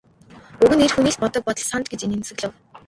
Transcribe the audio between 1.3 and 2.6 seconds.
бодол санж гээд инээмсэглэв.